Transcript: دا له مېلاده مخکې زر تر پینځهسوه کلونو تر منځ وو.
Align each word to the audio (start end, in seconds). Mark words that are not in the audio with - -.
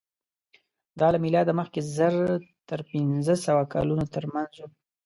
دا 0.99 1.07
له 1.13 1.17
مېلاده 1.23 1.51
مخکې 1.59 1.79
زر 1.97 2.13
تر 2.69 2.79
پینځهسوه 2.89 3.63
کلونو 3.73 4.05
تر 4.15 4.23
منځ 4.33 4.51
وو. 4.57 4.67